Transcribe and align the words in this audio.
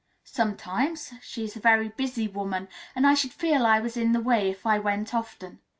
"Sometimes. 0.25 1.13
She 1.21 1.43
is 1.43 1.55
a 1.55 1.59
very 1.59 1.89
busy 1.89 2.27
woman, 2.27 2.69
and 2.95 3.05
I 3.05 3.13
should 3.13 3.33
feel 3.33 3.67
I 3.67 3.79
was 3.79 3.95
in 3.95 4.13
the 4.13 4.19
way 4.19 4.49
if 4.49 4.65
I 4.65 4.79
went 4.79 5.13
often." 5.13 5.59